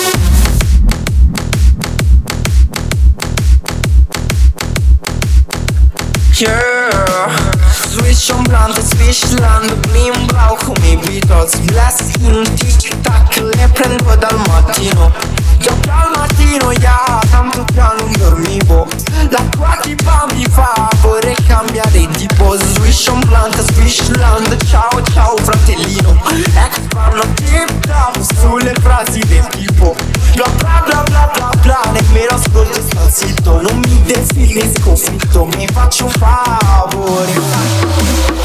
Yeah, 6.37 7.27
switch 7.71 8.29
on 8.29 8.43
blunt, 8.43 8.79
switch 8.83 9.39
land, 9.39 9.73
blim 9.87 10.27
blau 10.27 10.55
come 10.63 10.91
i 10.91 10.95
Beatles, 10.97 11.59
glass 11.65 11.97
in 12.19 12.43
tic 12.55 13.01
tac, 13.01 13.35
le 13.37 13.69
prendo 13.73 14.15
dal 14.15 14.37
mattino. 14.47 15.34
Già 15.65 15.73
dal 15.81 16.11
mattino 16.15 16.71
ya, 16.73 17.19
tanto 17.31 17.65
già 17.73 17.95
non 17.97 18.11
dormivo. 18.19 18.87
La 19.29 19.41
tua 19.49 19.75
tipa 19.81 20.27
mi 20.31 20.45
fa, 20.47 20.87
vorrei 21.01 21.35
cambiare 21.47 22.07
tipo. 22.11 22.55
Swish 22.55 23.07
on 23.07 23.19
plant, 23.25 23.59
swish 23.71 24.07
land, 24.09 24.63
ciao 24.65 25.01
ciao 25.11 25.35
fratellino. 25.37 26.21
Ecco 26.53 26.81
fanno 26.89 27.23
tip 27.33 27.79
tap 27.79 28.15
sulle 28.21 28.75
frasi 28.79 29.21
del 29.21 29.47
tipo. 29.47 29.95
Bla 30.35 30.45
bla 30.55 30.83
bla 30.85 31.03
bla 31.03 31.31
bla 31.33 31.49
bla, 31.63 31.79
nemmeno 31.93 32.35
ascolto 32.35 32.79
sto 32.81 33.09
zitto. 33.09 33.59
Non 33.61 33.79
mi 33.79 34.03
definisco 34.03 34.95
fitto, 34.95 35.45
mi 35.45 35.67
faccio 35.73 36.05
un 36.05 36.11
favore. 36.11 38.44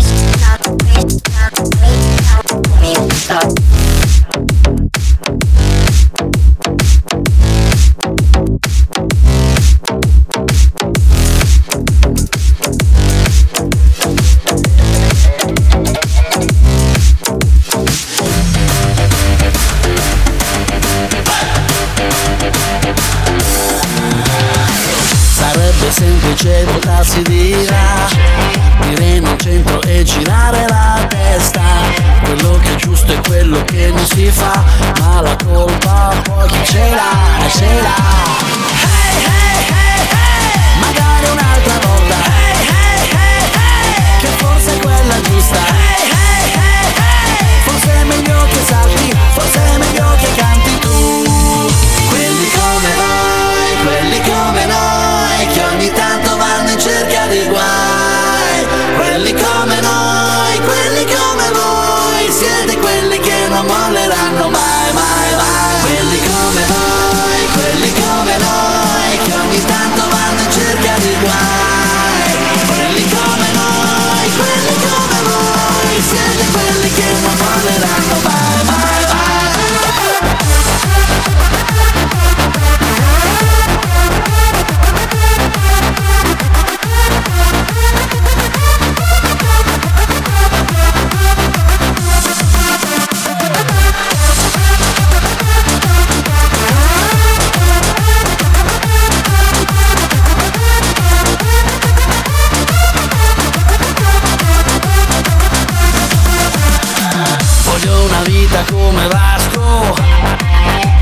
vita 108.23 108.63
come 108.69 109.07
Vasco. 109.07 109.95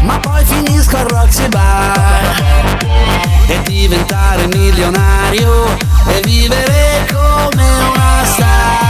Ma 0.01 0.19
poi 0.19 0.43
finisco 0.45 0.97
al 0.97 1.07
Roxy 1.07 1.47
Bar. 1.47 2.77
E 3.47 3.61
diventare 3.63 4.47
milionario 4.47 5.75
E 6.07 6.21
vivere 6.23 7.07
come 7.11 7.63
una 7.63 8.23
star. 8.25 8.88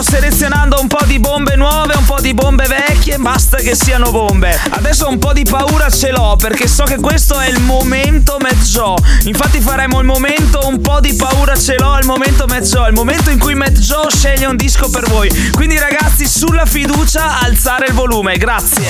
stanno 0.00 0.02
selezionando 0.02 0.80
un 0.80 0.88
po' 0.88 1.04
di 1.06 1.18
bombe 1.18 1.56
nuove, 1.56 1.94
un 1.96 2.04
po' 2.04 2.20
di 2.20 2.32
bombe 2.34 2.66
vecchie, 2.66 3.18
basta 3.18 3.58
che 3.58 3.74
siano 3.74 4.10
bombe. 4.10 4.58
Adesso 4.70 5.08
un 5.08 5.18
po' 5.18 5.32
di 5.32 5.44
paura 5.44 5.88
ce 5.90 6.10
l'ho 6.10 6.36
perché 6.36 6.66
so 6.68 6.84
che 6.84 6.96
questo 6.96 7.38
è 7.38 7.48
il 7.48 7.60
momento 7.60 8.36
mezzo. 8.40 8.96
Infatti 9.24 9.60
faremo 9.60 9.98
il 10.00 10.06
momento 10.06 10.66
un 10.66 10.80
po' 10.80 11.00
di 11.00 11.14
paura 11.14 11.56
ce 11.56 11.76
l'ho, 11.78 11.92
al 11.92 12.04
momento 12.04 12.46
mezzo, 12.46 12.86
il 12.86 12.94
momento 12.94 13.30
in 13.30 13.38
cui 13.38 13.54
mezzo 13.54 14.08
sceglie 14.10 14.46
un 14.46 14.56
disco 14.56 14.88
per 14.90 15.08
voi. 15.08 15.28
Quindi 15.52 15.78
ragazzi, 15.78 16.26
sulla 16.26 16.66
fiducia 16.66 17.40
alzare 17.40 17.86
il 17.88 17.94
volume, 17.94 18.36
grazie. 18.36 18.88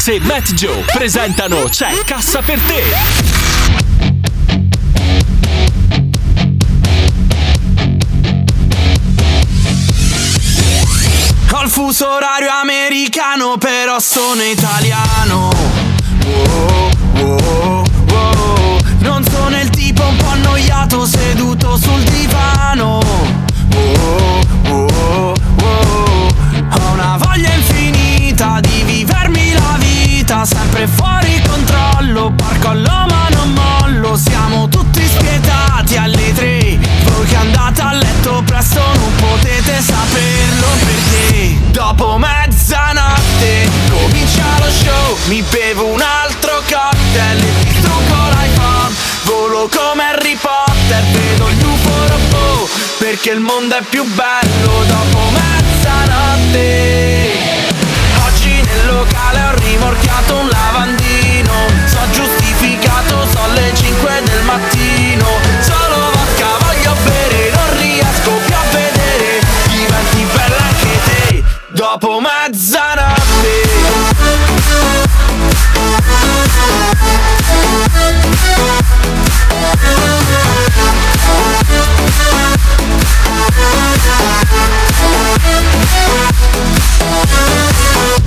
Fedez 0.00 0.08
e 0.08 0.20
Matt 0.20 0.52
Joe 0.52 0.84
presentano 0.92 1.64
C'è 1.64 1.92
Cassa 2.04 2.40
per 2.40 2.58
te! 2.60 2.82
Col 11.48 11.68
fuso 11.68 12.08
orario 12.08 12.50
americano, 12.50 13.58
però 13.58 13.98
sono 13.98 14.42
italiano. 14.42 15.50
Wow. 16.24 16.89
capo 72.00 72.18
Mazzanotti 72.18 73.48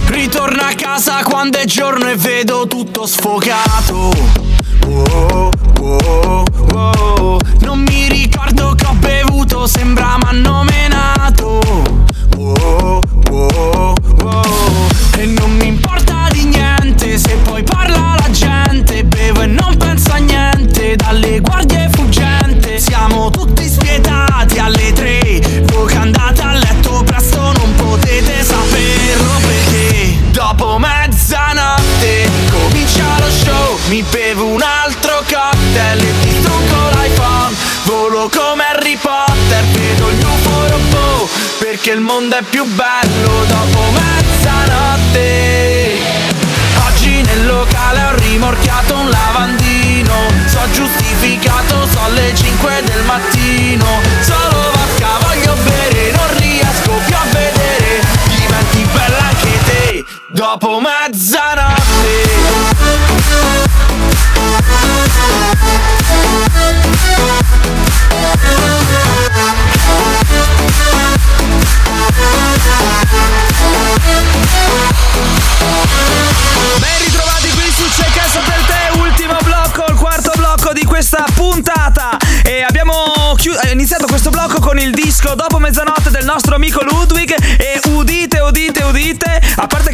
Ritorna 0.05 0.67
a 0.67 0.75
casa 0.75 1.23
quando 1.23 1.57
è 1.57 1.65
giorno 1.65 1.82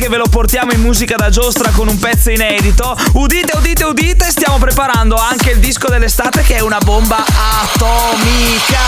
ve 0.10 0.18
lo 0.18 0.28
portiamo 0.28 0.72
in 0.72 0.82
musica 0.82 1.16
da 1.16 1.30
giostra 1.30 1.70
con 1.70 1.88
un 1.88 2.00
pezzo 2.00 2.32
inedito. 2.32 2.98
Udite, 3.14 3.56
udite, 3.58 3.84
udite, 3.86 4.26
stiamo 4.32 4.58
preparando 4.58 5.16
anche 5.16 5.52
il 5.52 5.60
disco 5.60 5.88
dell'estate 5.88 6.42
che 6.42 6.56
è 6.56 6.60
una 6.62 6.80
bomba 6.80 7.24
atomica. 7.64 8.80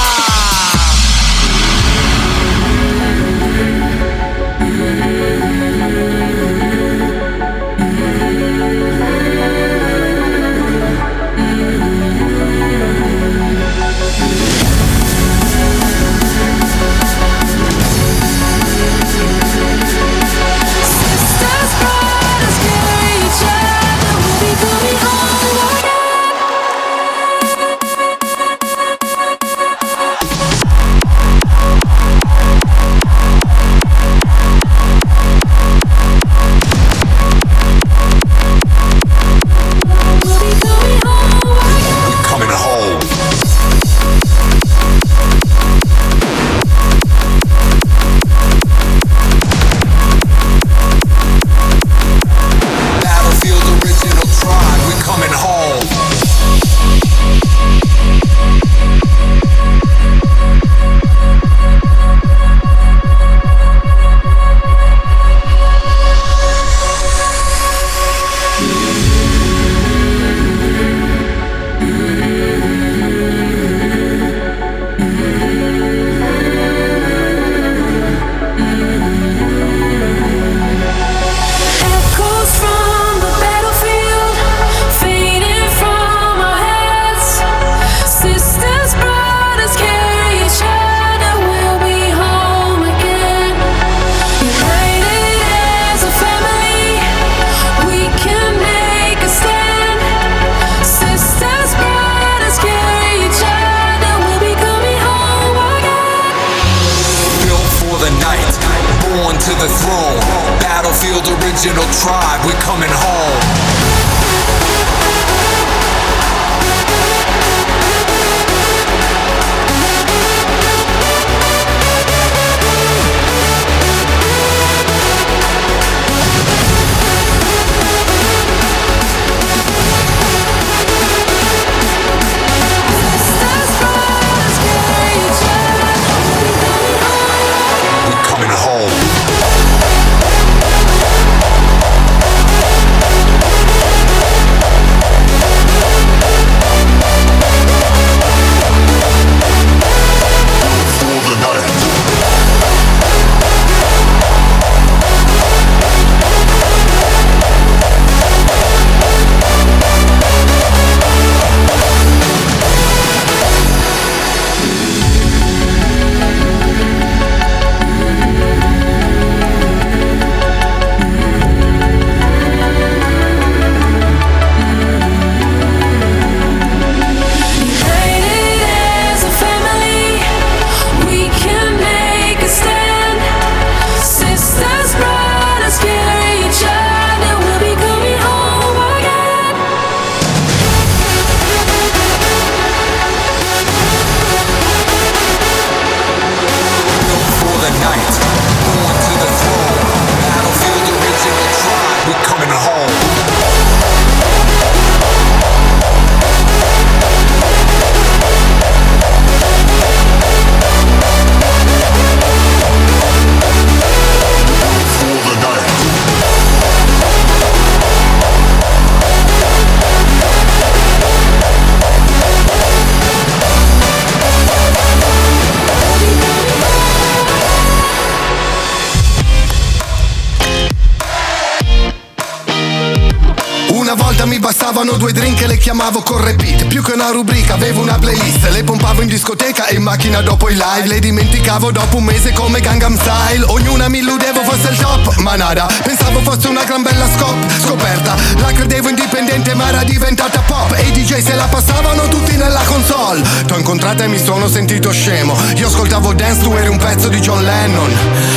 Live 240.61 240.87
Le 240.87 240.99
dimenticavo 240.99 241.71
dopo 241.71 241.97
un 241.97 242.03
mese 242.03 242.31
come 242.33 242.59
Gangnam 242.59 242.95
Style. 242.97 243.43
Ognuna 243.47 243.89
mi 243.89 243.99
illudevo 243.99 244.43
fosse 244.43 244.69
il 244.69 244.77
top 244.77 245.15
Ma 245.17 245.35
nada, 245.35 245.67
pensavo 245.83 246.19
fosse 246.21 246.47
una 246.47 246.63
gran 246.63 246.83
bella 246.83 247.07
scop 247.15 247.35
Scoperta, 247.59 248.15
la 248.37 248.51
credevo 248.51 248.89
indipendente 248.89 249.53
ma 249.55 249.67
era 249.69 249.83
diventata 249.83 250.39
pop. 250.41 250.73
E 250.77 250.87
i 250.87 250.91
DJ 250.91 251.21
se 251.21 251.35
la 251.35 251.45
passavano 251.45 252.07
tutti 252.07 252.35
nella 252.35 252.61
console. 252.65 253.21
T'ho 253.45 253.57
incontrata 253.57 254.03
e 254.03 254.07
mi 254.07 254.19
sono 254.19 254.47
sentito 254.47 254.91
scemo. 254.91 255.35
Io 255.55 255.67
ascoltavo 255.67 256.13
Dance, 256.13 256.41
tu 256.41 256.53
eri 256.53 256.67
un 256.67 256.77
pezzo 256.77 257.07
di 257.07 257.19
John 257.19 257.43
Lennon. 257.43 257.93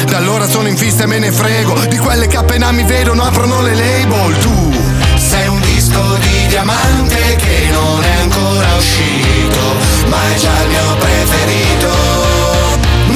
Da 0.07 0.17
allora 0.17 0.49
sono 0.49 0.69
in 0.69 0.77
fissa 0.77 1.05
e 1.05 1.07
me 1.07 1.19
ne 1.19 1.33
frego. 1.33 1.75
Di 1.89 1.99
quelle 1.99 2.27
che 2.27 2.37
appena 2.37 2.71
mi 2.73 2.85
vedono 2.85 3.23
aprono 3.23 3.61
le 3.61 3.75
label. 3.75 4.39
Tu 4.39 4.73
sei 5.17 5.49
un 5.49 5.61
disco 5.61 6.01
di 6.21 6.47
diamante 6.49 7.37
che 7.37 7.69
non 7.71 8.03
è 8.03 8.21
ancora 8.21 8.75
uscito, 8.77 9.61
ma 10.09 10.19
è 10.35 10.39
già 10.39 10.63
il 10.63 10.69
mio 10.69 10.97
preferito. 10.97 12.04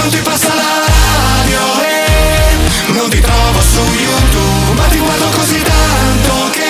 Non 0.09 0.16
ti 0.16 0.22
passa 0.22 0.54
la 0.54 0.86
radio 0.86 1.82
e 1.82 2.92
non 2.94 3.11
ti 3.11 3.20
trovo 3.20 3.61
su 3.61 3.82
YouTube, 3.92 4.72
ma 4.74 4.84
ti 4.84 4.96
guardo 4.96 5.26
così 5.36 5.61
tanto 5.61 6.48
che 6.50 6.64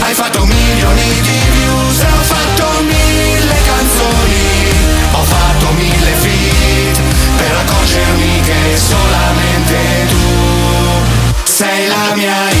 hai 0.00 0.12
fatto 0.12 0.44
milioni 0.44 1.20
di 1.22 1.40
views 1.48 2.00
e 2.00 2.06
ho 2.12 2.22
fatto 2.22 2.82
mille 2.82 3.56
canzoni, 3.64 4.68
ho 5.12 5.22
fatto 5.22 5.72
mille 5.78 6.12
feat 6.20 7.00
per 7.38 7.56
accorgermi 7.64 8.40
che 8.42 8.76
solamente 8.76 9.76
tu 10.10 11.42
sei 11.44 11.88
la 11.88 12.14
mia 12.14 12.51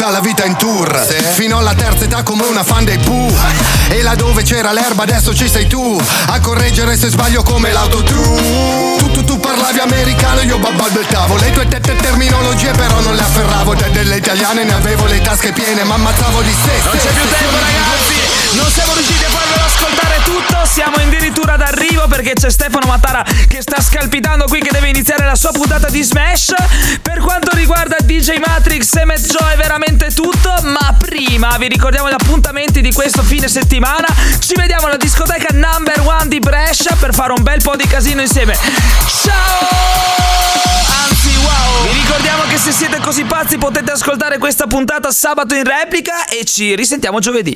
tutta 0.00 0.12
la 0.12 0.20
vita 0.20 0.46
in 0.46 0.56
tour. 0.56 1.06
Fino 1.34 1.58
alla 1.58 1.74
terza 1.74 2.04
età 2.04 2.22
come 2.22 2.44
una 2.46 2.64
fan 2.64 2.86
dei 2.86 2.96
Pooh. 2.96 3.30
E 3.90 4.00
là 4.00 4.14
dove 4.14 4.42
c'era 4.42 4.72
l'erba 4.72 5.02
adesso 5.02 5.34
ci 5.34 5.48
sei 5.48 5.66
tu 5.66 6.00
A 6.28 6.38
correggere 6.40 6.96
se 6.96 7.10
sbaglio 7.10 7.42
come 7.42 7.70
l'autotune. 7.70 8.96
Tu, 8.96 9.10
tu, 9.10 9.24
tu 9.24 9.38
parlavi 9.38 9.78
americano 9.78 10.40
io 10.40 10.58
babbalbettavo 10.58 11.36
Le 11.36 11.50
tue 11.50 11.66
tette 11.68 11.96
terminologie 11.96 12.70
però 12.70 13.00
non 13.00 13.14
le 13.14 13.20
afferravo. 13.20 13.74
Te 13.74 13.90
delle 13.90 14.16
italiane 14.16 14.64
ne 14.64 14.72
avevo 14.72 15.04
le 15.04 15.20
tasche 15.20 15.52
piene 15.52 15.84
Ma 15.84 15.94
ammazzavo 15.94 16.40
di 16.40 16.54
sé. 16.64 16.80
Non 16.82 16.96
c'è 16.96 17.10
più 17.10 17.28
tempo 17.28 17.56
ragazzi 17.56 18.00
Non 18.52 18.68
siamo 18.68 18.94
riusciti 18.94 19.24
a 19.24 19.28
farvelo 19.28 19.64
ascoltare 19.64 20.20
tutto 20.24 20.66
Siamo 20.66 20.96
addirittura 20.96 21.56
d'arrivo 21.56 22.08
perché 22.08 22.32
c'è 22.32 22.50
Stefano 22.50 22.86
Matara 22.86 23.22
Che 23.22 23.62
sta 23.62 23.80
scalpitando 23.80 24.46
qui 24.46 24.60
Che 24.60 24.70
deve 24.72 24.88
iniziare 24.88 25.24
la 25.24 25.36
sua 25.36 25.52
puntata 25.52 25.88
di 25.88 26.02
Smash. 26.02 26.52
Per 27.00 27.18
quanto 27.20 27.54
riguarda 27.54 27.96
DJ 28.00 28.38
Matrix 28.44 28.92
e 28.96 29.04
Joe 29.04 29.52
è 29.52 29.56
veramente 29.56 30.12
tutto 30.12 30.52
Ma 30.62 30.94
prima 30.98 31.56
vi 31.58 31.68
ricordiamo 31.68 32.08
gli 32.08 32.14
appuntamenti 32.14 32.80
di 32.80 32.92
questo 32.92 33.22
fine 33.22 33.46
settimana. 33.46 34.08
Ci 34.40 34.54
vediamo 34.56 34.86
alla 34.86 34.96
discoteca 34.96 35.48
number 35.52 36.00
one 36.00 36.26
di 36.28 36.40
Brescia 36.40 36.96
Per 36.98 37.14
fare 37.14 37.32
un 37.32 37.42
bel 37.42 37.62
po' 37.62 37.76
di 37.76 37.86
casino 37.86 38.20
insieme. 38.20 38.56
Ciao! 39.22 39.68
Anzi 41.08 41.36
wow! 41.36 41.86
Vi 41.86 41.92
ricordiamo 41.92 42.42
che 42.48 42.58
se 42.58 42.72
siete 42.72 42.98
così 43.00 43.24
pazzi 43.24 43.58
potete 43.58 43.92
ascoltare 43.92 44.38
questa 44.38 44.66
puntata 44.66 45.10
sabato 45.12 45.54
in 45.54 45.64
replica 45.64 46.26
E 46.26 46.44
ci 46.44 46.74
risentiamo 46.74 47.20
giovedì 47.20 47.48